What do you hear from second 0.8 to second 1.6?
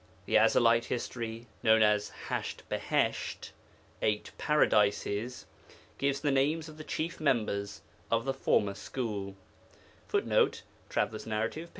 history